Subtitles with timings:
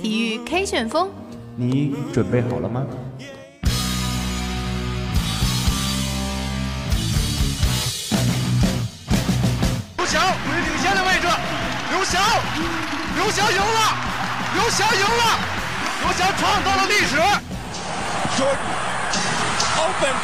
[0.00, 1.10] 体育 K 旋风，
[1.56, 2.86] 你准备好了吗？
[9.96, 11.26] 刘翔处于领先的位置，
[11.90, 12.22] 刘翔，
[13.16, 13.96] 刘翔赢了，
[14.54, 15.38] 刘翔赢了，
[16.04, 17.16] 刘翔创造了历史。
[18.36, 18.54] Jordan
[19.78, 20.14] open,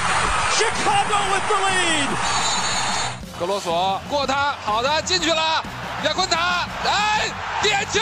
[0.53, 2.09] Chicago with the lead.
[3.41, 5.65] 格罗索过他，好的进去了，
[6.47, 7.29] 亚昆塔，哎，
[7.63, 8.01] 点球！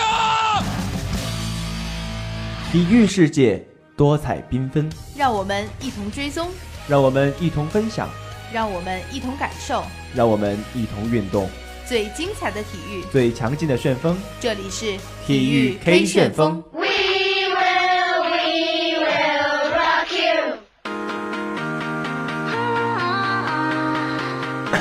[2.70, 3.64] 体育世界
[3.96, 6.50] 多彩缤纷，让我们一同追踪，
[6.86, 8.08] 让我们一同分享，
[8.52, 9.82] 让我们一同感受
[10.14, 11.48] 让我们一同运动，
[11.86, 13.02] 最精彩的体育。
[13.10, 14.16] 最强劲的旋风。
[14.40, 16.62] 这里是体育 K 旋风。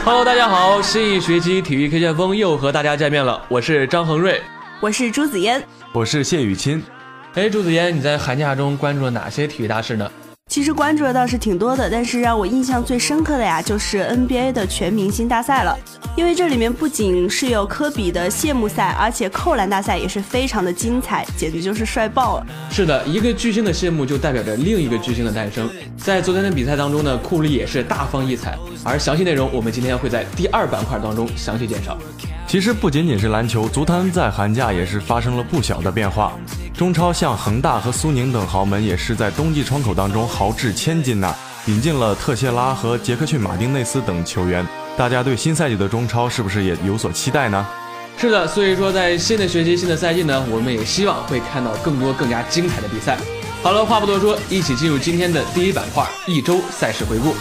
[0.02, 4.42] Hello，大家好，新一学期体育 K 旋风又和大家见面了，我是张恒瑞。
[4.82, 5.64] 我是朱子嫣。
[5.94, 6.84] 我是谢雨欣。
[7.36, 10.12] 哎，朱子嫣，你在寒假中关注了哪些体育大事呢？
[10.54, 15.76] 其实关注的倒是挺多的，但是让我印象最深刻的呀，就是 NBA 的全明星大赛了。
[16.16, 22.46] 因为这里面不仅是有科比的谢幕赛，而且扣篮大赛也是非常的精彩，简直就是帅爆了。
[22.70, 25.68] 是的，一个巨星的谢幕就代表着另一个巨星的诞生。
[25.98, 31.98] 在昨天的比赛当中呢，库里也是大放异彩，而详细内容我们今天会在第二板块当中详细介绍。
[32.54, 36.34] 其实不仅仅是篮球，足坛在寒假也是发生了不小的变化。
[36.78, 44.64] 中超像恒大和苏宁等豪门也是在冬季窗口当中豪掷千金呐、引进了特谢拉和杰克逊马丁内斯等球员。
[44.96, 47.66] 大家对新赛季的中超是不是也有所期待呢？
[48.20, 53.18] 是的，所以说在新的学期、新的赛季呢，我们也希望会看到更多更加精彩的比赛。
[53.64, 57.34] 好了，话不多说，一起进入今天的第一板块——一周赛事回顾。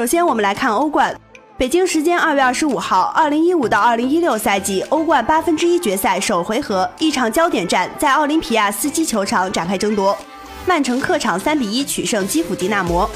[0.00, 1.14] 首先，我们来看欧冠。
[1.58, 10.16] 北京时间二月二十五号，二零一五到二零一六赛季欧冠八分之一决赛首回合，一场焦点战在奥林匹亚斯基球场展开争夺。
[10.64, 13.06] 曼城客场三比一取胜基辅迪纳摩，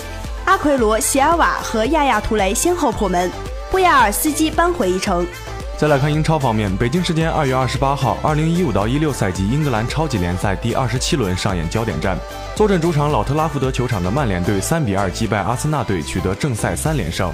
[0.44, 3.30] 阿奎罗、席尔瓦和亚亚图雷先后破门，
[3.70, 5.26] 布亚尔斯基扳回一城。
[5.76, 12.16] 再来看英超方面，北京时间二月二十八号，二零一五到一六赛季英格兰超级联赛第二十七轮上演焦点战，
[12.54, 17.30] 坐镇主场老特拉福德球场的曼联队三比二击败阿森纳队，取得正赛三连胜。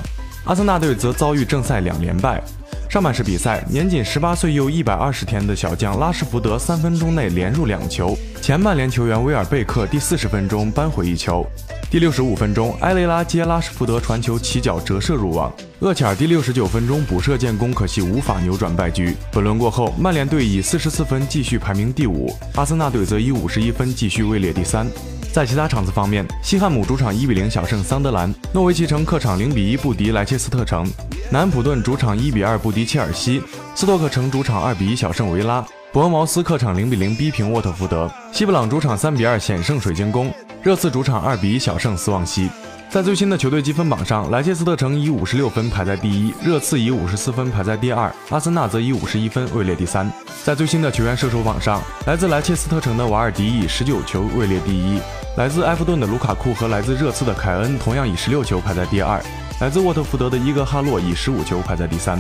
[0.47, 2.43] 阿森纳队则遭遇正赛两连败。
[2.89, 11.47] 上半时比赛，年仅十八岁又一百二十天的小将拉什福德三分钟内连入两球，前曼联球员威尔贝克第四十分钟扳回一球。
[11.89, 19.15] 第六十五分钟，埃雷拉接拉什福德传球起脚折射入网，厄齐尔第六十九分钟补射建功，可惜无法扭转败局。
[19.33, 24.87] 本轮过后，曼联队以四十四分继续排名第五，阿森纳队则以五十一分继续位列第三。
[25.33, 30.85] 在其他场次方面，西汉姆主场一比零小胜桑德兰，诺维奇城客场零比一不敌莱切斯特城，
[31.31, 33.43] 南普顿主场一比二不敌切尔西，
[33.75, 40.33] 斯托克城主场二比一小胜维拉，伯恩茅斯客场零比零逼平沃特福德，西布朗主场三比二险胜水晶宫，
[40.63, 42.49] 热刺主场二比一小胜斯旺西。
[42.91, 50.13] 在最新的球队积分榜上，莱切斯特城以五十六分排在第一，热刺以五十四分排在第二，阿森纳则以五十一分位列第三。
[50.43, 54.99] 在最新的球员射手榜上，来自莱切斯特城的瓦尔迪以十九球位列第一，
[55.37, 59.23] 来自埃弗顿的卢卡库和来自热刺的凯恩同样以十六球排在第二，
[59.61, 62.19] 来自沃特福德的伊格哈洛以十五球排在第三。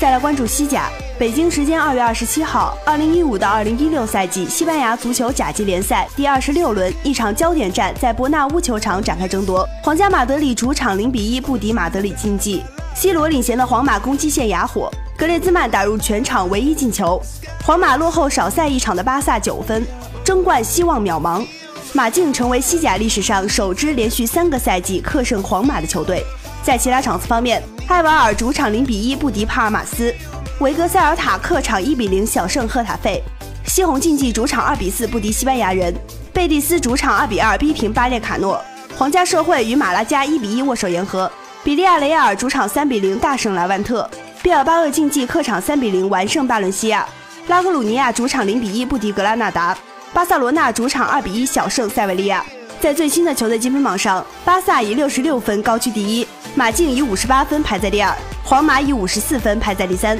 [0.00, 9.68] 再来关注西甲，北京时间二月二十七号，二零一五到二零一六赛季西班牙足球甲级联赛第二十六轮，一场焦点战在伯纳乌球场展开争夺。
[9.82, 12.62] 皇家马德里主场零比一不敌马德里竞技
[12.94, 17.20] ，C 罗领衔的皇马攻击线哑火，格列兹曼打入全场唯一进球，
[17.62, 19.86] 皇马落后少赛一场的巴萨九分，
[20.24, 21.46] 争冠希望渺茫。
[21.92, 26.24] 马竞成为西甲历史上首支连续三个赛季客胜皇马的球队。
[26.62, 30.14] 在其他场次方面，埃瓦尔主场零比一不敌帕尔马斯，
[30.60, 33.22] 维格塞尔塔客场一比零小胜赫塔费，
[33.66, 35.94] 西红竞技主场二比四不敌西班牙人，
[36.32, 38.62] 贝蒂斯主场二比二逼平巴列卡诺，
[38.96, 41.30] 皇家社会与马拉加一比一握手言和，
[41.64, 44.08] 比利亚雷亚尔主场三比零大胜莱万特，
[44.42, 47.06] 毕尔巴鄂竞技客场三比零完胜巴伦西亚，
[47.48, 49.76] 拉格鲁尼亚主场零比一不敌格拉纳达，
[50.12, 52.44] 巴塞罗那主场二比一小胜塞维利亚。
[52.80, 60.18] 在最新的球队积分榜上，巴萨以六十六分高居第一，马竞以五十八分排在第二，皇马以五十四分排在第三。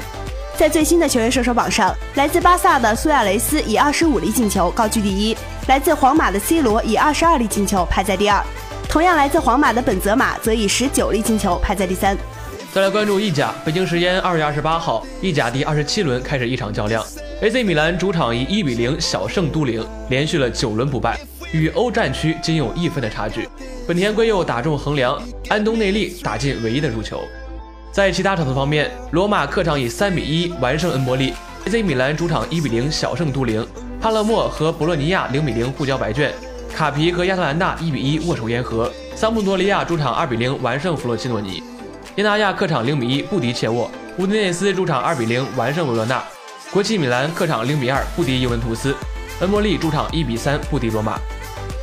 [0.55, 5.35] 在最新的球员射手榜上，来自巴萨的苏亚雷斯以二十五粒进球高居第一，
[5.67, 8.39] 来自皇马的 C 罗以二十二粒进球排在第二。
[8.87, 12.15] 同样来自皇马的本泽马则以十九粒进球排在第三。
[12.71, 17.03] 再来关注意甲，北京时间二月二十八号，意甲第二十七轮开始一场较量
[17.41, 21.19] ，AC 米兰主场以一比零小胜都灵，连续了九轮不败，
[21.51, 23.47] 与欧战区仅有一分的差距。
[23.87, 27.21] 本田圭佑打中横梁，安东内利打进唯一的入球。
[27.91, 31.33] 在其他场次方面，罗马客场以三比一完胜恩波利
[31.65, 33.65] ，AC 米兰主场一比零小胜都灵，
[33.99, 36.33] 帕勒莫和博洛尼亚零比零互交白卷。
[36.73, 41.61] 卡皮和亚特兰大一比一握手言和，桑普多利亚主场二比零完胜弗洛西诺尼，
[42.15, 46.23] 耶纳亚客场零比一不敌切沃，乌迪内斯主场二比零完胜维罗纳，
[46.71, 48.95] 国际米兰客场零比二不敌尤文图斯，
[49.41, 51.19] 恩波利主场一比三不敌罗马。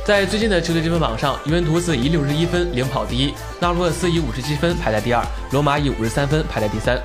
[0.09, 6.99] 在最近的球队积分榜上，尤文图斯以六十一分领跑第一，那不勒斯以五十七分排在第二，罗马以五十三分排在第三。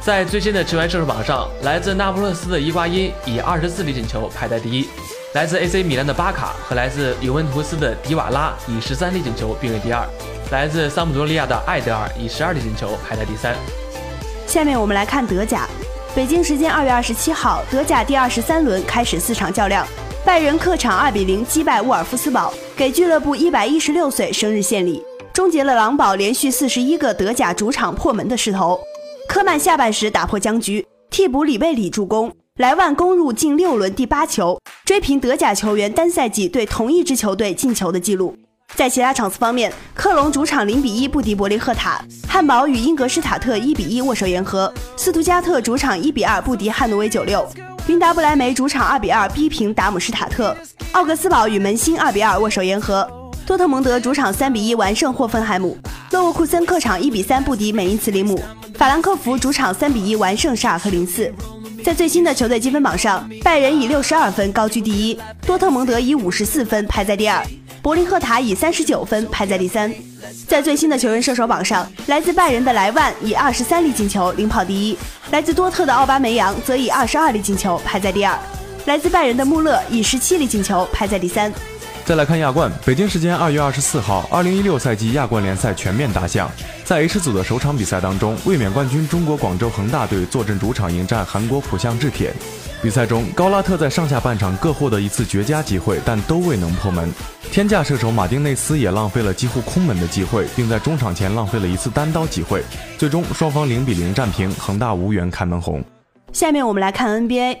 [0.00, 4.88] 在最新的球员射手榜上，来自那不勒斯的伊瓜因以二十四粒进球排在第一。
[5.32, 10.06] 来自 AC 米兰的巴卡和来自尤文图斯的迪瓦拉以十三粒进球并列第二，
[10.52, 13.56] 来自桑普多利亚的艾德尔以十二粒进球排在第三。
[14.46, 15.66] 下面我们来看德甲，
[16.14, 19.84] 北京时间二月二十七号，德甲第二十三轮开始四场较量，
[20.26, 25.00] 拜仁客场二比零击败沃尔夫斯堡，给俱乐部一百一十六岁生日献礼，
[25.32, 28.76] 终结了狼堡连续四十一个德甲主场破门的势头。
[29.28, 32.34] 科曼下半时打破僵局，替补里贝里助攻。
[32.58, 38.36] 莱万攻入近六轮第八球，追平德甲球员单赛季对同一支球队进球的纪录。
[38.74, 47.48] 在其他场次方面，克隆主场零比一不敌柏林赫塔，汉堡与英格施塔特一比一握手言和，斯图加特主场一比二不敌汉诺威九六，
[47.86, 50.54] 云达不莱梅主场二比二逼平达姆施塔特，
[50.92, 53.08] 奥格斯堡与门兴二比二握手言和，
[53.46, 55.78] 多特蒙德主场三比一完胜霍芬海姆，
[56.10, 58.38] 勒沃库森客场一比三不敌美因茨林姆，
[58.74, 61.32] 法兰克福主场三比一完胜沙尔克零四。
[61.82, 67.40] 在最新的球队积分榜上，拜仁以六十二分高居第一，多特蒙德以五十四分排在第二，
[67.86, 69.94] 柏林赫塔以三十九分排在第三。
[70.48, 74.98] 在最新的球员射手榜上，来自拜仁的莱万以二十三粒进球领跑第一，
[75.30, 78.36] 来自多特的奥巴梅扬则以二十二粒进球排在第二，
[78.86, 81.52] 来自拜仁的穆勒以十七粒进球排在第三。
[82.04, 86.50] 再来看亚冠，北京时间二月二十四号，二零一六赛季亚冠联赛全面打响。
[86.84, 92.34] 在 H 组的首场比赛当中，卫冕冠军中国广州恒大队坐镇主场迎战韩国浦项制铁。
[92.86, 97.12] 比赛中，高拉特在上下半场各获得一次绝佳机会，但都未能破门。
[97.50, 102.62] 天价射手马丁内斯也浪费了几乎空门的机会，并在中场前浪费了一次单刀机会。
[102.96, 105.82] 最终，双方零比零战平，恒大无缘开门红。
[106.32, 107.56] 下面我们来看 NBA。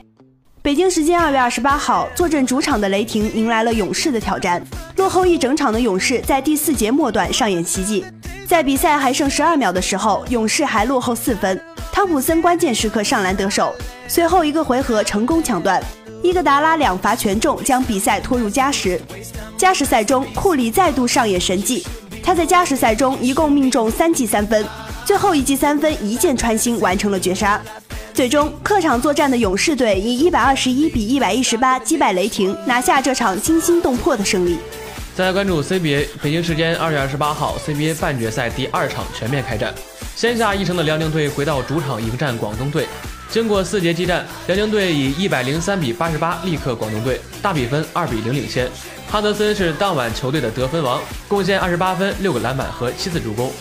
[0.62, 4.64] 北京时间二月二十八号，坐镇主场的雷霆迎来了勇士的挑战。
[4.94, 8.04] 落后一整场的勇士在第四节末段上演奇迹。
[8.46, 11.60] 在比赛还剩十二秒的时候，勇士还落后四分。
[11.92, 13.74] 汤普森关键时刻上篮得手，
[14.08, 15.82] 随后一个回合成功抢断，
[16.22, 19.00] 伊戈达拉两罚全中，将比赛拖入加时。
[19.56, 21.84] 加时赛中，库里再度上演神迹，
[22.22, 24.64] 他在加时赛中一共命中三记三分，
[25.04, 27.60] 最后一记三分一箭穿心完成了绝杀。
[28.14, 34.58] 最终，客场作战的勇士队以一百二十一比一百一十八击败雷霆，拿下这场惊心动魄的胜利。
[35.16, 39.74] 再来关注 CBA，北京时间二月二十八号，CBA 半决赛第二场全面开战。
[40.14, 42.86] 先下一城的辽宁队回到主场迎战广东队，
[43.30, 48.68] 经过四节激战，辽宁队以一百零三比八十八力克广东队，大比分二比零领先。
[49.10, 53.52] 哈德森是当晚球队的得分王，贡献二十八分、六个篮板和七次助攻。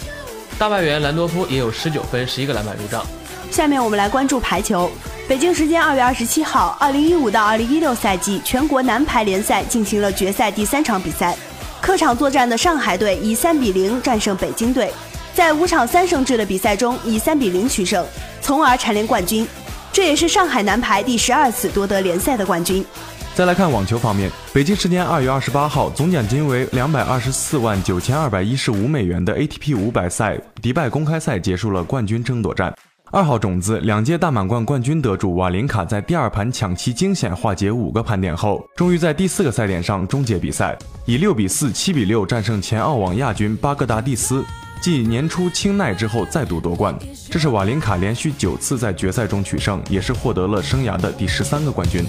[0.58, 3.06] 大外援兰多夫也有十九分、十一个篮板入账。
[3.51, 4.90] 下面我们来关注排球。
[5.28, 11.36] 北京时间二月二十七号，二零一五到二零一六赛季全国男排联赛进行了决赛第三场比赛。
[11.82, 14.92] 客场作战的上海队以三比零战胜北京队，
[15.34, 18.06] 在五场三胜制的比赛中以三比零取胜，
[18.46, 19.48] 从而蝉联冠军。
[19.92, 22.86] 这也是上海男排第十二次夺得联赛的冠军。
[23.34, 32.72] 再来看网球方面，北京时间二月二十八号，总奖金为两百二十四万九千二百一十五美元的 ATP 五百赛迪拜公开赛结束了冠军争夺战。
[33.12, 44.44] 二号种子、两届大满贯冠军得主瓦林卡在第二盘抢七惊险化解五个盘点后，终于在第四个赛点上终结比赛，以六比四、七比六战胜前澳网亚军巴格达蒂斯，
[44.82, 46.96] 继年初清奈之后再度夺冠。
[47.29, 52.05] 这是瓦林卡连续九次在决赛中取胜，也是获得了生涯的第十三个冠军。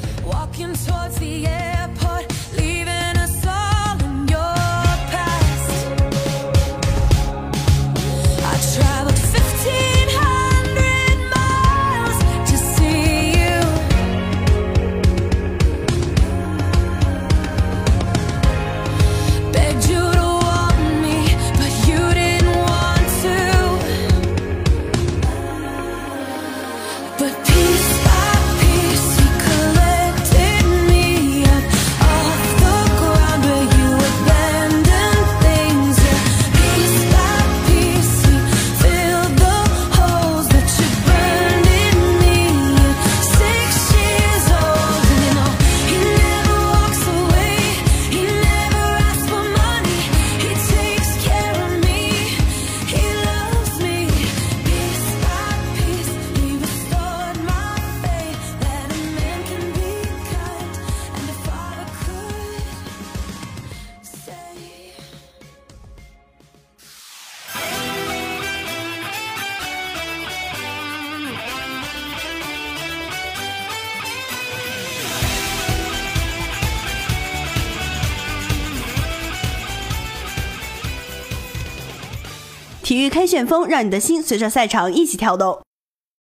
[82.86, 85.60] 体育开旋风，让你的心随着赛场一起跳动。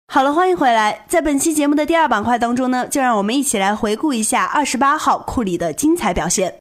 [0.07, 1.05] 好了，欢迎回来。
[1.09, 6.55] 在本期节目的第二板块当中呢，就让我们一起来回顾一下二十八号库里的精彩表现。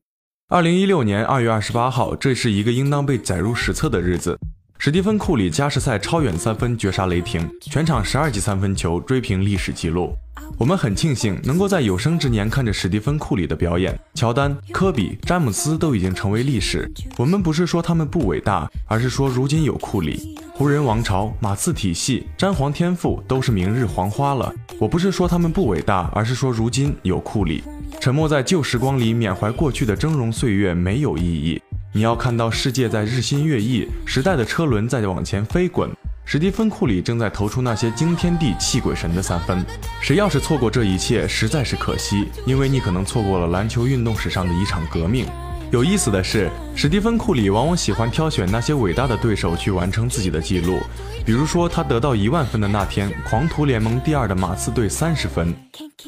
[0.48, 4.36] 二零一六年二月二十八号，这是一个应当被载入史册的日子。
[4.76, 10.12] 史蒂芬·库里加时赛超远三分绝杀雷霆，全场十二记三分球，追平历史纪录。
[10.58, 13.98] 我们很庆幸能够在有生之年看着史蒂芬·库里的表演。
[14.14, 16.90] 乔丹、科比、詹姆斯都已经成为历史。
[17.16, 20.36] 我们不是说他们不伟大，而是说如今有库里。
[20.54, 24.54] 湖人王朝、马刺体系、詹皇天赋都是明日黄花了。
[24.78, 27.62] 我不是说他们不伟大，而是说如今有库里。
[28.00, 31.60] 沉默在旧时光里缅怀过去的峥嵘岁月没有意义。
[31.92, 35.90] 你要看到世界在日新月异，时代的车轮在往前飞滚。
[36.24, 39.62] 史蒂芬·库里正在投出那些惊天地泣鬼神的三分。
[40.00, 45.26] 谁要是错过这一切，实在是可惜，因为你可能错过了篮球运动史上的一场革命。
[45.70, 50.78] 有意思的是，史蒂芬·库里往往喜欢挑选那些伟大的对手去完成自己的记录。
[51.24, 55.52] 比如说，他得到一万分的那天，狂徒联盟第二的马刺队三十分；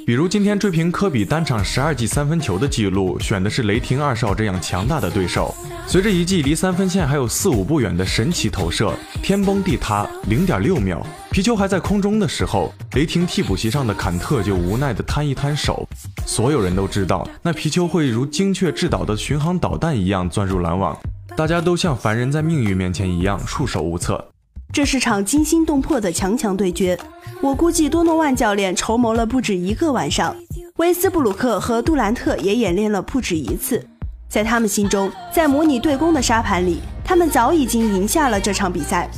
[0.04, 5.54] 比如今天追平科比单场十二记三分球的记录，选的是雷霆二少这样强大的对手。
[5.86, 8.92] 随着一记离三分线还有四五步远的神奇投射，
[9.22, 15.88] 天崩地塌，零点六秒，皮球还在空中的时候，雷霆替补席上的坎特就无奈地摊一摊手。
[16.26, 20.98] 所有人都知道，那皮球会如精确制导的巡航导弹一样钻入篮网，
[21.36, 24.33] 大家都像凡人在命运面前一样束手无策。
[24.74, 26.98] 这是场惊心动魄的强强对决，
[27.40, 30.34] 我估计多诺万教练筹谋了不止一个晚上，
[30.78, 33.86] 威斯布鲁克和杜兰特也演练了不止一次。
[34.28, 39.08] 在他们心中，在模拟对攻的沙盘里，他们早已经赢下了这场比赛。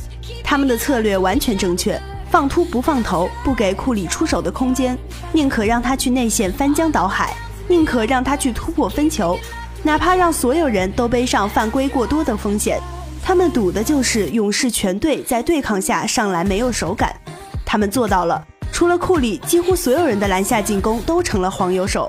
[0.45, 1.99] 他们的策略完全正确，
[2.31, 4.95] 放突不放投，不给库里出手的空间，
[5.33, 7.35] 宁可让他去内线翻江倒海，
[7.67, 9.39] 宁可让他去突破分球，
[9.83, 12.79] 哪怕让所有人都背上犯规过多的风险。
[13.27, 17.13] 他们赌的就是勇士全队在对抗下上篮没有手感，
[17.65, 18.41] 他们做到了。
[18.71, 22.09] 除了库里，几乎所有人的篮下进攻都成了黄油手，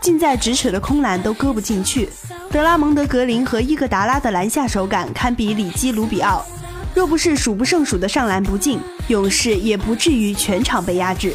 [0.00, 2.08] 近在咫尺的空篮都搁不进去。
[2.50, 6.44] 德拉蒙德·格林和伊戈达拉的篮下手感堪比里基·卢比奥，
[6.92, 11.32] 若不是数不胜数的上篮不进，勇士也不至于全场被压制。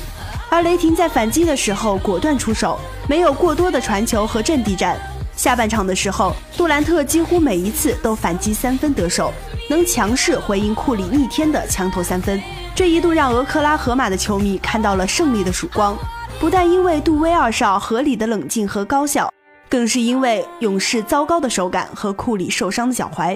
[0.50, 5.00] 而雷霆在反击的时候果断出手，没有过多的传球和阵地战。
[5.42, 9.34] 下半场的时候，杜兰特几乎每一次都反击三分得手，
[9.72, 12.40] 能强势回应库里逆天的强投三分。
[12.76, 15.98] 这一度让俄克拉荷马的球迷看到了胜利的曙光，
[16.40, 19.34] 不但因为杜威二少合理的冷静和高效，
[19.68, 23.36] 更是因为勇士糟糕的手感和库里受伤的脚踝。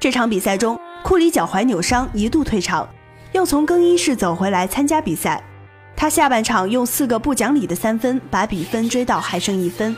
[0.00, 2.88] 这场比赛中，库里脚踝扭伤，一度退场，
[3.30, 5.40] 又从更衣室走回来参加比赛。
[5.94, 9.94] 他下半场用四个不讲理的三分，把比分追到还剩一分。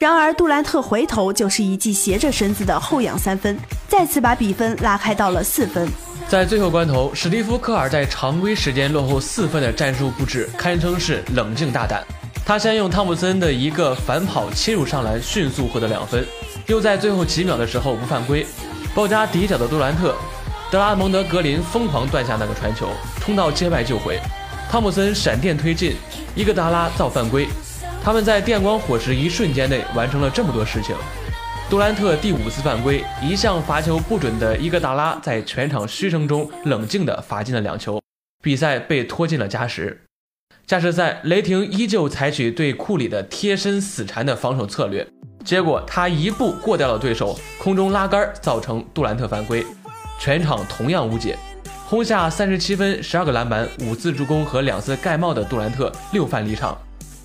[0.00, 3.56] 然而，杜兰特回头就是一记斜着身子的后仰三分，
[3.88, 5.88] 再次把比分拉开到了四分。
[6.28, 12.02] 在最后关头，史蒂夫·科尔在常规时间落后四分的战术布置堪称是冷静大胆。
[12.44, 16.26] 他先用汤普森的一个反跑切入上篮，迅速获得两分，
[16.66, 18.44] 又在最后几秒的时候不犯规，
[18.94, 20.14] 包夹底角的杜兰特，
[20.70, 22.88] 德拉蒙德·格林疯狂断下那个传球，
[23.20, 24.18] 冲到界外救回，
[24.70, 25.96] 汤普森闪电推进，
[26.34, 27.48] 伊戈达拉造犯规。
[28.04, 30.94] 他们在电光火石一瞬间内完成了这么多事情。
[31.70, 37.98] 杜兰特第五次犯规，一向罚球不准的伊戈达拉在全场嘘声中冷静地罚进了两球，
[38.42, 40.02] 比赛被拖进了加时。
[40.66, 45.06] 加时赛，雷霆依旧采取对库里的贴身死缠的防守策略，
[45.42, 49.64] 结果他一步过掉了对手，空中拉杆造成杜兰特犯规，
[50.20, 51.38] 全场同样无解。
[51.86, 56.76] 轰下三十七分、十二个篮板、五次助攻和两次盖帽的杜兰特六犯离场。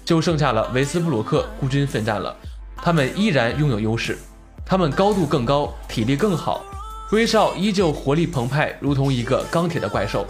[0.10, 2.36] 就剩下了维斯布鲁克孤军奋战了，
[2.78, 4.18] 他们依然拥有优势，
[4.66, 6.66] 他们高度更高，体力更好，
[7.12, 10.26] 威少依旧活力澎湃，如同一个钢铁的怪兽，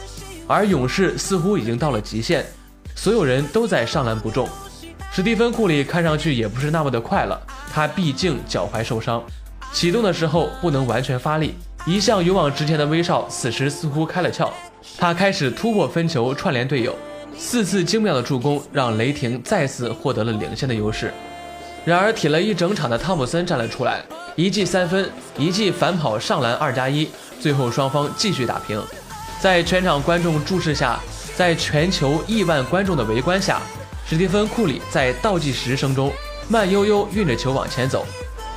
[0.50, 2.45] 而勇士似乎已经到了极限，
[2.93, 4.50] 所有人都在上篮不中，
[5.13, 9.24] 史蒂芬库里看上去也不是那么的快了，他毕竟脚踝受伤，
[9.71, 11.55] 启动的时候不能完全发力，
[11.86, 14.50] 一向勇往直前的威少此时似乎开了窍，
[14.98, 16.93] 他开始突破分球，串联队友。
[17.41, 21.12] 四次精妙的助攻让雷霆再次获得了领先的优势。
[21.86, 24.01] 然而，铁了一整场的汤普森站了出来，
[24.36, 28.79] 一记三分，一记反跑上篮，二加一，最后双方继续打平。
[29.39, 31.00] 在全场观众注视下，
[31.38, 33.62] 在全球亿万观众的围观下，
[34.05, 36.12] 史蒂芬·库里在倒计时声中
[36.50, 38.05] 慢悠悠运着球往前走。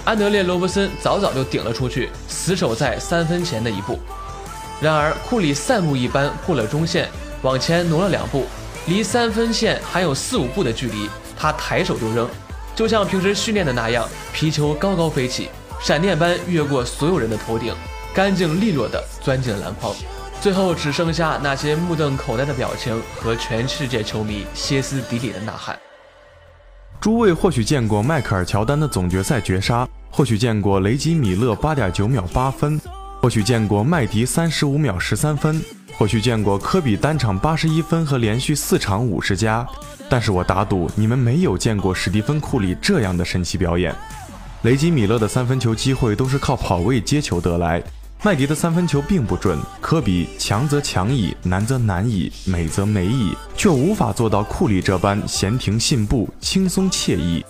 [0.05, 4.01] 安德烈·罗伯森早早就顶了出去，死守在三分前的一步。
[4.81, 7.09] 然而，库里散步一般过了中线，
[7.43, 8.45] 往前挪了两步。
[8.87, 11.09] 离三分线还有四五步的距离，
[11.39, 12.29] 他抬手就扔，
[12.75, 15.49] 就像平时训练的那样，皮球高高飞起，
[15.81, 17.75] 闪电般越过所有人的头顶。
[18.15, 19.95] 干净利落地钻进了篮筐。
[20.41, 25.79] 最后只剩下那些目瞪口呆的表情和全世界球迷歇斯底里的呐喊。
[27.01, 32.81] 诸位或许见过迈克尔·乔丹的总决赛绝杀，或许见过雷吉·米勒八点九秒八分，
[33.23, 35.63] 或许见过麦迪三十五秒十三分，
[35.97, 39.65] 或许见过科比单场八十一分和连续四场五十加。
[40.11, 43.95] 但是我打赌你们没有见过史蒂芬·库里这样的神奇表演。
[44.63, 47.81] 雷吉·米勒的三分球机会都是靠跑位接球得来，
[48.25, 49.57] 麦迪的三分球并不准。
[49.81, 57.45] 科比强则强矣，难则难矣，美则美矣，却无法做到库里这般闲庭信步、轻松惬意。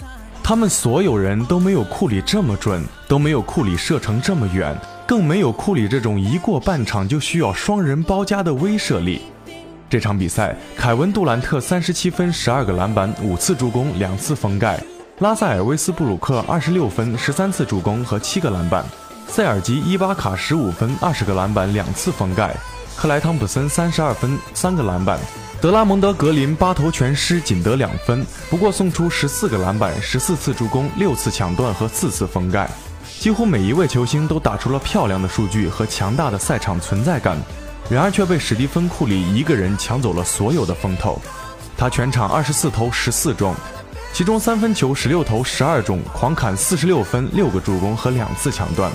[0.44, 4.78] 他们所有人都没有库里这么准，都没有库里射程这么远，
[5.12, 9.20] 更没有库里这种一过半场就需要双人包夹的威慑力。
[9.90, 14.78] 这场比赛，凯文·杜兰特三十七分、十二个篮板、五次助攻、两次封盖；
[15.18, 18.82] 拉塞尔·威斯布鲁克二十六分、十三次助攻和七个篮板；
[19.28, 22.48] 塞尔吉·伊巴卡十五分、二十个篮板、两次封盖；
[22.96, 25.18] 克莱·汤普森三十二分、三个篮板；
[25.60, 32.66] 德拉蒙德·格林八投全失，仅得两分，不过送出十四个篮板、十四次助攻、六次抢断和四次封盖。
[33.22, 37.38] 几乎每一位球星都打出了漂亮的数据和强大的赛场存在感。
[37.88, 41.22] 然而却被史蒂芬·库里一个人抢走了所有的风头。
[41.76, 43.54] 他全场二十四投十四中，
[44.12, 48.90] 其中三分球十六投十二中，狂砍四十六分、六个助攻和两次抢断。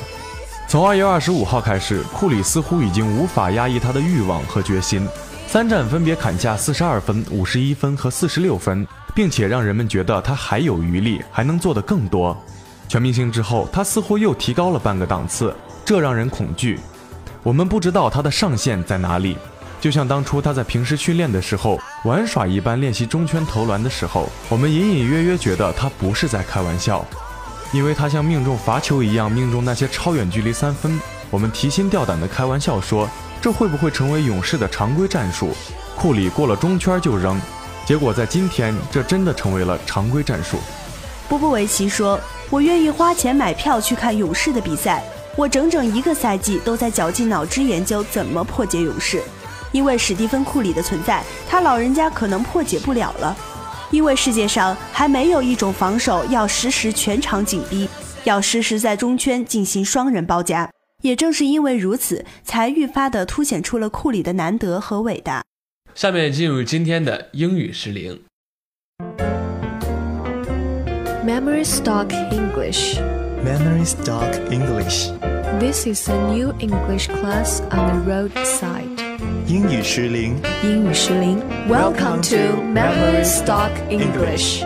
[0.68, 5.08] 从二月二十五号开始，库里似乎已经无法压抑他的欲望和决心，
[5.48, 8.86] 三战分别砍下四十二分、五十一分和四十六分，
[9.16, 12.36] 并且让人们觉得他还有余力，还能做得更多。
[12.88, 16.80] 全明星之后，他似乎又提高了半个档次，这让人恐惧。
[17.44, 19.38] 我们不知道他的上限在哪里，
[19.80, 27.06] 就像当初他在平时训练的时候玩耍一般练习中圈投篮的时候，我们隐隐约约觉得他不是在开玩笑，
[27.74, 31.00] 因为他像命中罚球一样命中那些超远距离三分。
[31.30, 33.10] 我们提心吊胆地开玩笑说，
[33.42, 35.50] 这会不会成为勇士的常规战术？
[35.98, 37.40] 库里过了中圈就扔。
[37.86, 40.58] 结果在今天，这真的成为了常规战术。
[41.30, 45.04] 波波维奇说：“我愿意花钱买票去看勇士的比赛。”
[45.36, 49.22] 我整整一个赛季都在绞尽脑汁研究怎么破解勇士，
[49.72, 53.38] 因为史蒂芬·库里的存在，他老人家可能破解不了了。
[53.92, 57.88] 因为世界上还没有一种防守要时时全场紧逼，
[58.24, 60.70] 要时时在中圈进行双人包夹。
[61.04, 65.44] 也正是因为如此，才愈发的凸显出了库里的难得和伟大。
[65.94, 68.20] 下面进入今天的英语失灵。
[71.27, 72.99] Memory Stock English.
[73.43, 75.09] Memory Stock English.
[75.59, 78.87] This is a new English class on the roadside.
[79.49, 80.41] 英语失灵。
[80.63, 81.43] 英语失灵。
[81.69, 84.63] Welcome to Memory Stock English.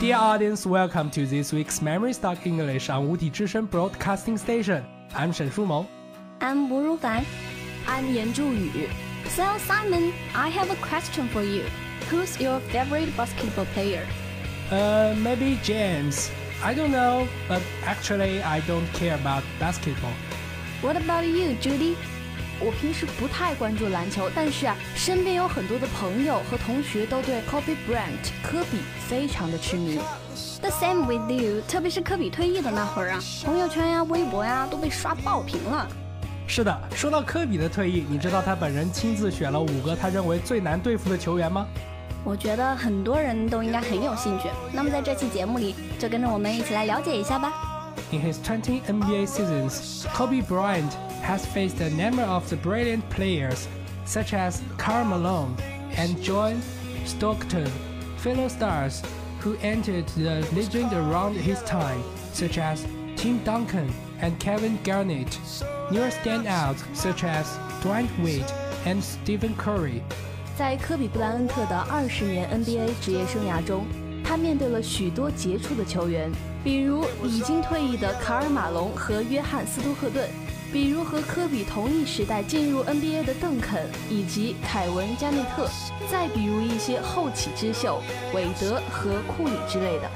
[0.00, 4.82] Dear audience, welcome to this week's Memory Stock English on 无敌之声 Broadcasting Station.
[5.14, 5.86] I'm 沈书萌。
[6.42, 7.24] I'm 吴如凡。
[7.86, 8.88] I'm 严祝宇。
[9.30, 11.64] So Simon, I have a question for you.
[12.10, 14.06] Who's your favorite basketball player?
[14.70, 16.30] Uh, maybe James.
[16.62, 20.12] I don't know, but actually I don't care about basketball.
[20.82, 21.96] What about you, Judy?
[22.60, 29.98] 我平时不太关注篮球，但是啊，身边有很多的朋友和同学都对 Kobe Bryant 科比非常的痴迷。
[30.60, 35.88] The same with you，特别是科比退役的那会儿啊，朋友圈呀、微博呀都被刷爆屏了。
[36.46, 41.66] 是的，说到科比的退役，你知道他本人亲自选了五个他认为最难对付的球员吗？
[42.24, 44.48] 我觉得很多人都应该很有兴趣。
[44.72, 47.52] 那么在这期节目里，就跟着我们一起来了解一下吧。
[48.10, 50.92] In his 20 NBA seasons, Kobe Bryant
[51.22, 53.66] has faced a number of the brilliant players,
[54.06, 55.54] such as Karl Malone
[55.96, 56.60] and John
[57.04, 57.70] Stockton,
[58.16, 59.02] fellow stars
[59.40, 62.84] who entered the legend around his time, such as
[63.16, 63.90] Tim Duncan
[64.20, 65.38] and Kevin Garnett.
[65.91, 67.45] Newer standouts such as
[67.81, 68.45] Dwight Wade
[68.85, 70.01] and Stephen Curry.
[70.57, 73.85] 在科比布莱恩特的二十年 NBA 职业生涯中，
[74.23, 76.31] 他面对了许多杰出的球员，
[76.63, 80.29] 比如已经退役的卡尔马龙和约翰斯图克顿，
[80.71, 85.67] 比如和科比同一时代进入 NBA 的邓肯以及凯文加内特，
[86.09, 88.01] 再比如一些后起之秀
[88.33, 90.09] 韦德和库里之类的。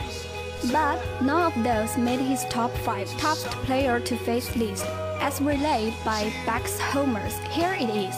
[0.72, 4.86] But none of those made his top five toughest player to face list,
[5.21, 7.35] as relayed by Beck's Homers.
[7.51, 8.17] Here it is.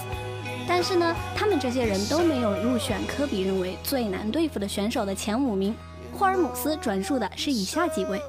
[0.66, 5.74] 但是呢，他们这些人都没有入选科比认为最难对付的选手的前五名。
[6.12, 8.20] 霍尔姆斯转述的是以下几位。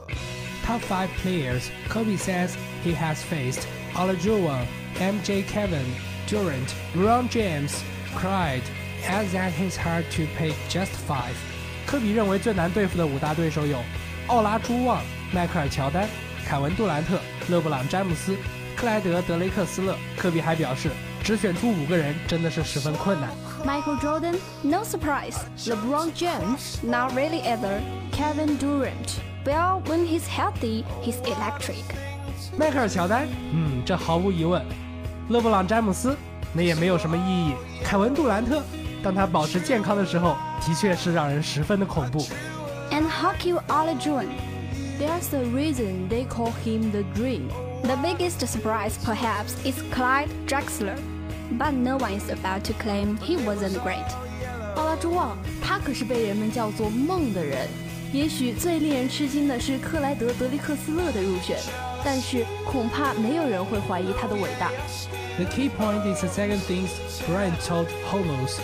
[0.66, 4.66] Top five players Kobe says he has faced Olajuwon,
[5.00, 5.86] MJ Kevin,
[6.28, 7.84] Durant, LeBron James,
[8.18, 8.64] Clyde,
[9.08, 11.36] adds that it's hard to pick just five.
[11.86, 13.78] 科比认为最难对付的五大对手有
[14.28, 16.10] 奥拉朱旺、迈克尔乔丹、
[16.46, 18.36] 凯文杜兰特、勒布朗詹姆斯、
[18.81, 19.95] 克莱德德雷克斯勒。
[20.17, 20.89] 科比还表示，
[21.23, 23.29] 只选出五个人真的是十分困难。
[23.63, 25.37] Michael Jordan, no surprise.
[25.67, 27.83] LeBron James, not really either.
[28.11, 31.85] Kevin Durant, well, when he's healthy, he's electric.
[32.57, 34.65] 迈克尔乔丹，嗯，这毫无疑问。
[35.29, 36.17] 勒布朗詹姆斯，
[36.55, 37.55] 那也没有什么意义。
[37.85, 38.63] 凯文杜兰特，
[39.03, 42.27] 当他保持健康的时候，的确是让人十分的恐怖。
[42.91, 44.27] And Hakeem Olajuwon.
[45.00, 47.50] There's a reason they call him the Dream.
[47.84, 50.98] The biggest surprise, perhaps, is Clyde Drexler.
[51.52, 54.06] But no one is about to claim he wasn't great.
[54.76, 57.68] 奥拉朱旺，他可是被人们叫做梦的人。
[58.12, 61.58] 也许最令人吃惊的是克莱德德里克斯勒的入选，
[62.04, 64.72] 但是恐怕没有人会怀疑他的伟大。
[65.38, 66.88] The key point is the second thing
[67.28, 68.60] Bryant told Homos.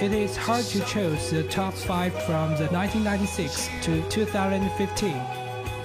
[0.00, 5.14] It is hard to choose the top five from the 1996 to 2015.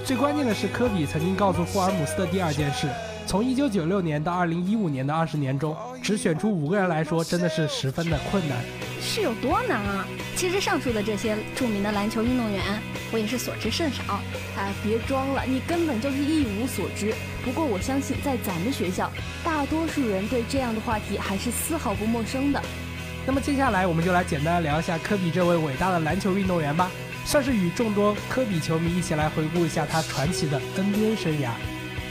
[0.03, 2.87] 最关键的是，科比曾经告诉霍尔姆斯的第二件事：
[3.25, 8.57] 从1996年到2015年的二十年中，只选出五个人来说，真的是十分的困难。
[8.99, 10.05] 是有多难啊？
[10.35, 12.61] 其实上述的这些著名的篮球运动员，
[13.11, 14.19] 我也是所知甚少。
[14.57, 17.13] 哎，别装了，你根本就是一无所知。
[17.45, 19.11] 不过我相信，在咱们学校，
[19.43, 22.61] 大多数人对这样的话题还是丝毫不陌生的。
[23.25, 26.89] 那么接下来，我们就来简单的聊一下科比这位伟大的篮球运动员吧，
[27.30, 31.50] 算是与众多科比球迷一起来回顾一下他传奇的 NBA 生涯。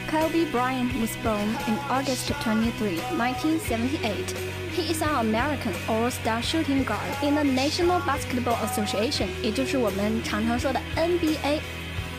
[0.10, 4.56] Kobe Bryant was born in August 23, 1978.
[4.72, 11.60] He is an American All-Star shooting guard in the National Basketball Association, 也就是我们常常说的 NBA,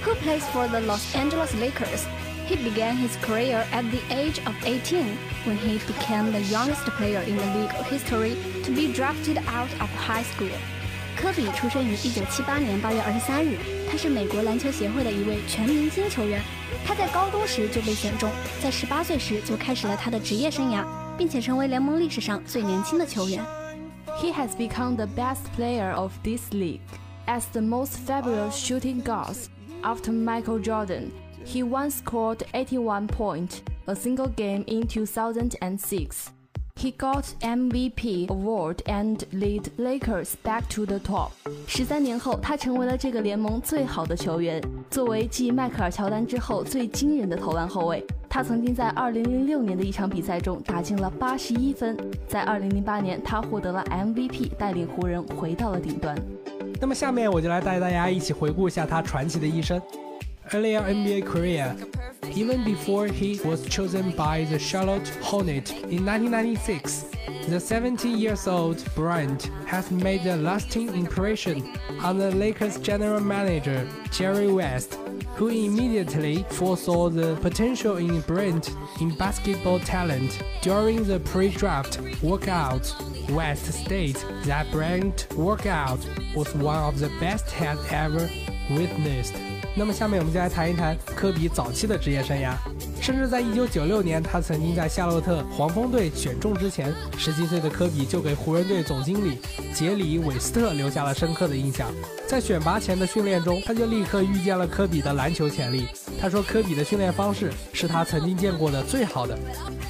[0.05, 2.07] who plays for the Los Angeles Lakers.
[2.47, 7.21] He began his career at the age of 18 when he became the youngest player
[7.23, 10.57] in the league history to be drafted out of high school.
[11.16, 13.58] 科比出生于1978年8月23日，
[13.90, 16.42] 他是美国篮球协会的一位全明星球员。
[16.86, 18.30] 他在高中时就被选中，
[18.62, 20.86] 在18岁时就开始了他的职业生涯，
[21.18, 23.44] 并且成为联盟历史上最年轻的球员。
[24.18, 26.82] He has become the best player of this league
[27.28, 29.46] as the most fabulous shooting guards
[29.84, 31.12] after Michael Jordan.
[31.46, 36.32] He once scored 81 points a single game in 2006.
[36.76, 41.32] He got MVP award and lead Lakers back to the top.
[41.68, 44.62] 十三年后，他成为了这个联盟最好的球员。
[44.90, 51.98] 作为继迈克尔·乔丹之后最惊人的投篮后卫，他曾经在2006年的一场比赛中打进了81分。
[52.28, 56.18] 在2008年，他获得了 MVP，带领湖人回到了顶端。
[56.80, 59.80] 那么下面我就来带大家一起回顾一下他传奇的一生。
[60.54, 61.78] Earlier NBA career,
[62.36, 67.06] even before he was chosen by the Charlotte Hornets in 1996,
[67.48, 73.88] the 70 years old Bryant has made a lasting impression on the Lakers general manager
[74.12, 74.96] Jerry West,
[75.36, 80.38] who immediately foresaw the potential in Bryant in basketball talent.
[80.62, 82.94] During the pre-draft workout,
[83.30, 88.30] West stated that Bryant workout was one of the best he had ever
[88.70, 89.51] witnessed.
[89.76, 92.54] 那么下面我们就来谈一谈科比早期的职业生涯。
[93.02, 99.40] 甚至在1996年，他曾经在夏洛特黄蜂队选中之前，17岁的科比就给湖人队总经理
[99.74, 101.92] 杰里韦斯特留下了深刻的印象。
[102.28, 105.88] 在选拔前的训练中，他就立刻预见了科比的篮球潜力。
[106.22, 109.36] 他说，科比的训练方式是他曾经见过的最好的。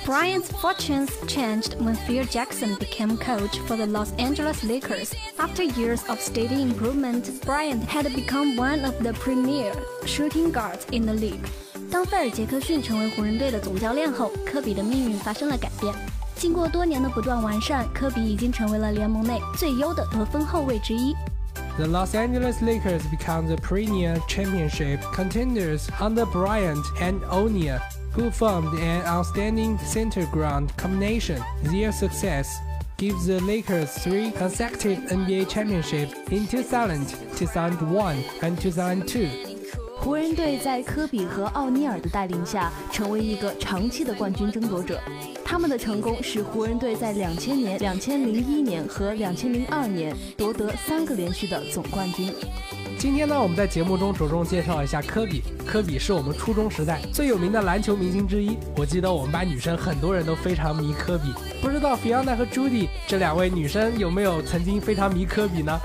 [0.06, 5.12] Bryant's fortunes changed when Phil Jackson became coach for the Los Angeles Lakers.
[5.38, 9.74] After years of steady improvement, Bryant had become one of the premier
[10.06, 11.44] shooting guards in the league.
[11.92, 15.94] 当菲尔·杰克逊成为湖人队的总教练后，科比的命运发生了改变。
[16.38, 21.14] 经过多年的不断完善，科比已经成为了联盟内最优的得分后卫之一。
[21.78, 27.80] The Los Angeles Lakers become the perennial championship contenders under Bryant and O'Neal,
[28.12, 31.42] who formed an outstanding center ground combination.
[31.64, 32.60] Their success
[32.98, 37.08] gives the Lakers three consecutive NBA championships in 2000,
[37.38, 39.51] 2001, and 2002.
[40.02, 45.00] 湖人队在科比和奥尼尔的带领下，成为一个长期的冠军争夺者。
[45.46, 52.34] 他们的成功使湖人队在2000年、2001年和2002年夺得三个连续的总冠军。
[52.98, 55.44] 今天呢，我们在节目中着重介绍一下科比。
[55.68, 58.58] 科比是我们初中时代最有名的篮球明星之一。
[58.78, 61.32] 我记得我们班女生很多人都非常迷科比。
[61.62, 65.80] 不知道 Fiona 和 Judy 这两位女生有没有曾经非常迷科比呢？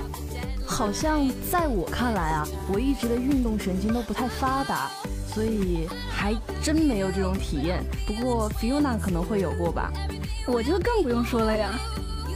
[0.77, 4.91] 好像在我看来啊，我一直的运动神经都不太发达，
[5.33, 7.83] 所以还真没有这种体验。
[8.05, 9.91] 不过 Fiona 可能会有过吧？
[10.45, 11.71] 我就更不用说了呀。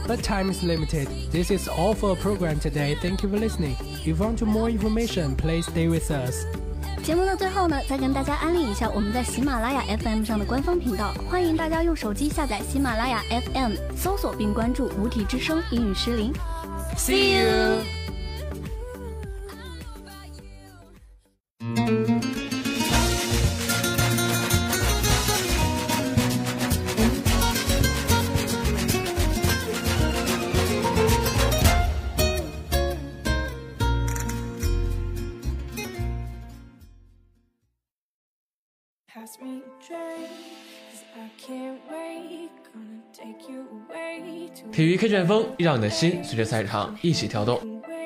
[0.08, 1.06] but time is limited.
[1.30, 2.96] This is all for our program today.
[3.00, 3.76] Thank you for listening.
[4.04, 6.44] If you want more information, please stay with us.
[7.04, 16.32] 节目的最后呢，再跟大家安利一下我们在喜马拉雅 FM 上的官方频道，欢迎大家用手机下载喜马拉雅 FM，搜索并关注“无体之声英语失灵”。
[16.98, 18.01] See you.
[39.14, 40.30] Pass me a drink,
[40.88, 42.48] cause I can't wait.
[42.72, 47.60] Gonna take you away 体育 K 旋风，让你的心随着赛场一起跳动。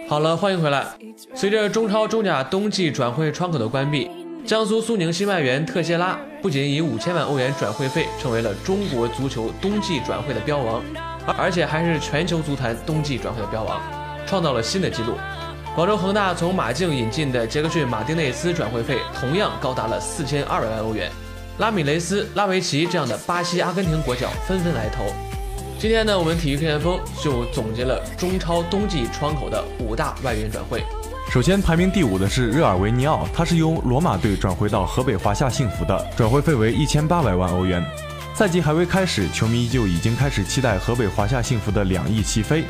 [0.09, 0.85] 好了，欢迎回来。
[1.33, 4.11] 随着中超、中甲冬季转会窗口的关闭，
[4.45, 10.83] 江苏苏宁新外援特谢拉不仅以五千万欧元转会费成为了中国足球冬季转会的标王，
[11.39, 13.81] 而且还是全球足坛冬季转会的标王，
[14.27, 15.13] 创造了新的纪录。
[15.77, 21.13] 广州恒大从马竞引进的杰克逊·马丁内斯转会费同样高达了四千二百万欧元，
[21.59, 25.05] 拉米雷斯、拉维奇这样的巴西、阿根廷国脚纷纷来投。
[25.79, 30.83] 今天呢，我们体育 K 旋风就总结了中超冬季窗口的五大外援转会。
[31.31, 37.85] 首先排名第五的是热尔维尼奥，他是由罗马队转回到河北华夏幸福的，转会费为一千八百万欧元。
[38.35, 42.65] 赛季还未开始，球迷就已经开始期待河北华夏幸福的两翼齐飞。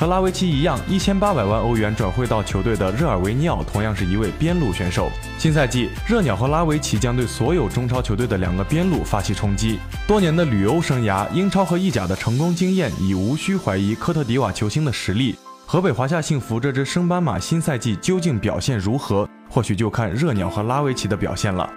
[0.00, 5.10] 和拉维奇一样，一千八百万欧元转会到球队的热尔维尼奥同样是一位边路选手。
[5.36, 9.78] 新赛季，热鸟和拉维奇将对所有中超球队的两个边路发起冲击。
[10.06, 15.36] 多年的旅欧生涯、英超和意甲的成功经验，已无需怀疑科特迪瓦球星的实力。
[15.66, 21.68] 河北华夏幸福这支升班马新赛季究竟表现如何，或许就看热鸟和拉维奇的表现了。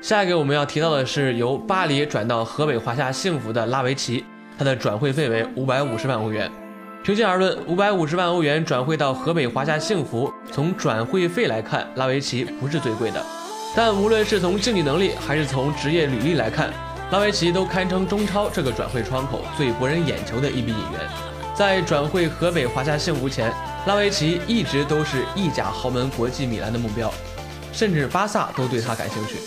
[0.00, 4.24] 下一个我们要提到的是由巴黎转到河北华夏幸福的拉维奇，
[4.56, 6.50] 他的转会费为五百五十万欧元。
[7.04, 13.20] 平心而论，五百五十万欧元转会到河北华夏幸福，从转会费来看，拉维奇不是最贵的。
[13.74, 16.72] 但无论是从竞技能力还是从职业履历来看，
[17.10, 21.00] 拉维奇都堪称中超这个转会窗口最博人眼球的一笔引援。
[21.56, 23.52] 在转会河北华夏幸福前，
[23.86, 27.12] 拉维奇一直都是意甲豪门国际米兰的目标，
[27.72, 29.38] 甚至巴萨都对他感兴趣。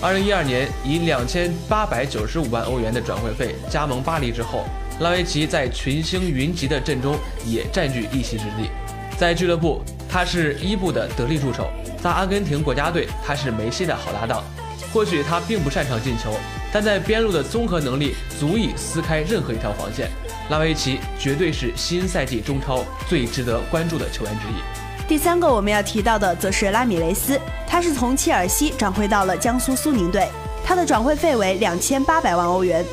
[0.00, 4.64] 二零一二年以两千八百九十五万欧元的转会费加盟巴黎之后，
[5.00, 8.70] 拉维奇在群星云集的阵中也占据一席之地。
[9.18, 11.64] 在俱乐部，他是伊布的得力助手；
[12.02, 14.42] 在阿根廷国家队，他是梅西的好搭档。
[14.92, 16.34] 或许他并不擅长进球，
[16.70, 20.10] 但在边路的综合能力足以撕开任何一条防线。
[20.50, 25.08] 拉维奇绝对是新赛季中超最值得关注的球员之一。
[25.08, 30.28] 第三个我们要提到的则是拉米雷斯，他是从切尔西转会到了江苏苏宁队，
[30.64, 32.84] 他的转会费为两千八百万欧元。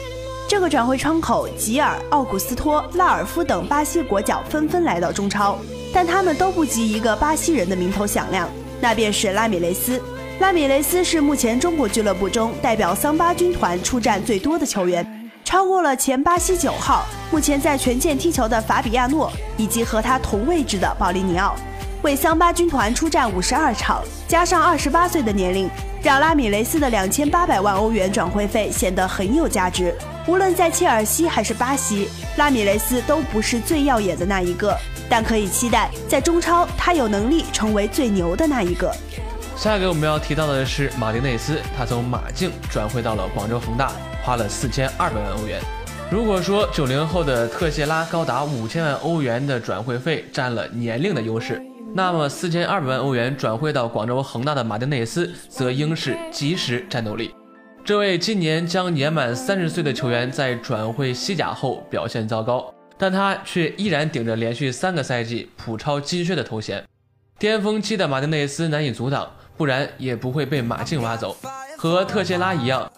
[0.50, 5.60] 这个转会窗口，吉尔、奥古斯托、拉尔夫等巴西国脚纷纷来到中超，
[5.94, 8.50] 但他们都不及一个巴西人的名头响亮，
[8.82, 10.02] 那便是拉米雷斯。
[10.40, 15.06] 拉米雷斯是目前中国俱乐部中代表桑巴军团出战最多的球员，
[15.46, 21.56] 超过了前巴西九号，目前在权健踢球的法比亚诺，以及和他同位置的保利尼奥。
[22.02, 25.70] 为桑巴军团出战五十二场，加上二十八岁的年龄，
[26.02, 29.94] 让拉米雷斯的两千八百万欧元转会费显得很有价值。
[30.28, 32.08] 无论在切尔西还是巴西，
[32.38, 34.78] 拉米雷斯都不是最耀眼的那一个，
[35.10, 38.94] 但可以期待在中超，他有能力成为最牛的那一个。
[39.58, 43.92] 下一个我们要提到的是马丁内斯，他从马竞转会到了广州恒大，
[44.24, 45.60] 花了四千二百万欧元。
[46.10, 51.62] 如果说九零后的特谢拉高达五千万欧元的转会费占了年龄的优势，
[51.94, 57.34] 那么四千二百万欧元转会到广州恒大的马丁内斯则应是及时战斗力。
[57.84, 66.84] 这位今年将年满三十岁的球员在转会西甲后表现糟糕，但他却依然顶着连续三个赛季普超金靴的头衔。
[67.40, 71.36] 巅峰期的马丁内斯难以阻挡，不然也不会被马竞挖走。
[71.78, 72.92] 和特谢拉一样，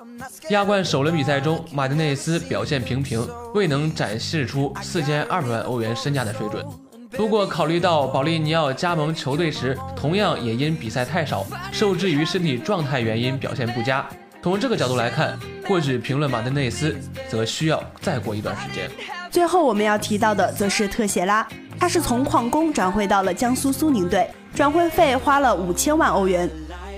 [0.49, 6.65] 亚冠首轮比赛中，马丁内斯表现平平，未能展示出四千二百万欧元身价的水准。
[7.11, 14.07] 不过，考虑到保利尼奥加盟球队时，同样也因比赛太少，受制于身体状态原因表现不佳。
[14.41, 16.95] 从这个角度来看，或许评论马丁内斯
[17.29, 18.89] 则需要再过一段时间。
[19.29, 21.45] 最后我们要提到的则是特谢拉，
[21.79, 26.49] 他是从矿工转会到了江苏苏宁队，转会费花了五千万欧元。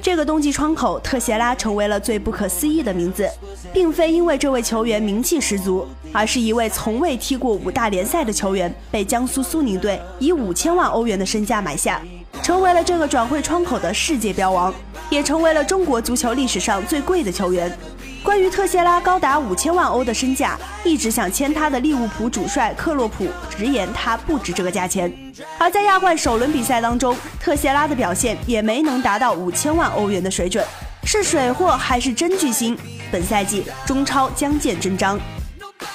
[0.02, 3.28] 这个冬季窗口，特谢拉成为了最不可思议的名字，
[3.73, 11.99] 并非因为这位球员名气十足，而是一位从未踢过五大联赛的球员被江苏苏宁队以五千万欧元的身价买下，
[12.41, 14.73] 成为了这个转会窗口的世界标王，
[15.10, 17.76] 也成为了中国足球历史上最贵的球员。
[18.23, 25.12] 关于特谢拉高达五千万欧的身价，一直想签他的利物浦主帅克洛普直言他不值这个价钱。
[25.58, 30.65] 而在亚冠首轮比赛当中，特谢拉的表现也没能达到五千万欧元的水准，
[31.04, 32.78] 是水货还是真巨星？
[33.12, 35.19] 本赛季中超将见真章。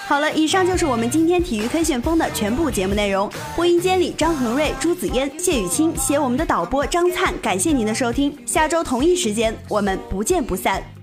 [0.07, 3.31] 好了，以上就是我们今天体育黑旋风的全部节目内容。
[3.55, 8.37] 播音间里，张恒瑞、朱子嫣、谢雨清，写我们的导播张灿，感谢您的收听。
[8.47, 10.98] 下周同一时间，我们不见不散。